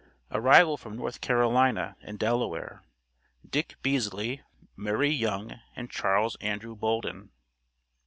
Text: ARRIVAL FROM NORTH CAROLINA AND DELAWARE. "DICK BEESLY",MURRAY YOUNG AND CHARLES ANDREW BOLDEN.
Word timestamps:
ARRIVAL 0.31 0.77
FROM 0.77 0.95
NORTH 0.97 1.21
CAROLINA 1.21 1.95
AND 2.01 2.17
DELAWARE. 2.17 2.81
"DICK 3.47 3.75
BEESLY",MURRAY 3.83 5.11
YOUNG 5.11 5.59
AND 5.75 5.91
CHARLES 5.91 6.35
ANDREW 6.37 6.75
BOLDEN. 6.75 7.29